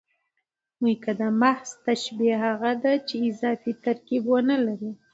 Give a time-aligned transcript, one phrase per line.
[0.81, 4.91] مؤکده محض تشبیه هغه ده، چي اضافي ترکیب و نه لري.